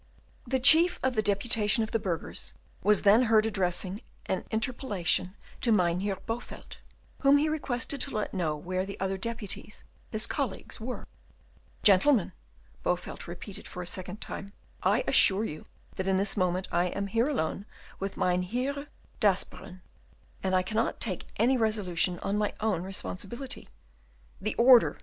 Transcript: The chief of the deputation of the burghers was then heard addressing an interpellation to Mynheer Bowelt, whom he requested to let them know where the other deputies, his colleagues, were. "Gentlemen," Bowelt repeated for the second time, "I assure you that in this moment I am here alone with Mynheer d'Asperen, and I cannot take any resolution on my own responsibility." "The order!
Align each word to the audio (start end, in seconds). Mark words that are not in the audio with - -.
The 0.47 0.59
chief 0.59 0.99
of 1.03 1.13
the 1.13 1.21
deputation 1.21 1.83
of 1.83 1.91
the 1.91 1.99
burghers 1.99 2.55
was 2.81 3.03
then 3.03 3.21
heard 3.25 3.45
addressing 3.45 4.01
an 4.25 4.45
interpellation 4.49 5.35
to 5.61 5.71
Mynheer 5.71 6.15
Bowelt, 6.25 6.79
whom 7.19 7.37
he 7.37 7.47
requested 7.47 8.01
to 8.01 8.09
let 8.15 8.31
them 8.31 8.39
know 8.39 8.55
where 8.57 8.83
the 8.83 8.99
other 8.99 9.15
deputies, 9.19 9.83
his 10.09 10.25
colleagues, 10.25 10.79
were. 10.81 11.05
"Gentlemen," 11.83 12.31
Bowelt 12.81 13.27
repeated 13.27 13.67
for 13.67 13.83
the 13.83 13.91
second 13.91 14.19
time, 14.21 14.53
"I 14.81 15.03
assure 15.07 15.45
you 15.45 15.65
that 15.97 16.07
in 16.07 16.17
this 16.17 16.35
moment 16.35 16.67
I 16.71 16.85
am 16.87 17.05
here 17.05 17.27
alone 17.29 17.67
with 17.99 18.17
Mynheer 18.17 18.87
d'Asperen, 19.19 19.83
and 20.41 20.55
I 20.55 20.63
cannot 20.63 20.99
take 20.99 21.27
any 21.35 21.59
resolution 21.59 22.17
on 22.21 22.39
my 22.39 22.55
own 22.59 22.81
responsibility." 22.81 23.69
"The 24.41 24.55
order! 24.55 24.97